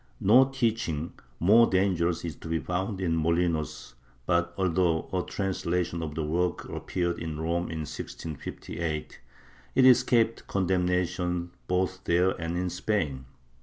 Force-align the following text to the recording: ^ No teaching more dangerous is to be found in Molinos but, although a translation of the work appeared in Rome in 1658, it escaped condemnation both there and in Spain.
^ 0.01 0.03
No 0.19 0.45
teaching 0.45 1.13
more 1.39 1.67
dangerous 1.69 2.25
is 2.25 2.35
to 2.37 2.47
be 2.47 2.57
found 2.57 2.99
in 2.99 3.15
Molinos 3.15 3.93
but, 4.25 4.51
although 4.57 5.07
a 5.13 5.21
translation 5.21 6.01
of 6.01 6.15
the 6.15 6.23
work 6.23 6.65
appeared 6.67 7.19
in 7.19 7.39
Rome 7.39 7.69
in 7.69 7.81
1658, 7.85 9.21
it 9.75 9.85
escaped 9.85 10.47
condemnation 10.47 11.51
both 11.67 12.03
there 12.05 12.31
and 12.41 12.57
in 12.57 12.71
Spain. 12.71 13.25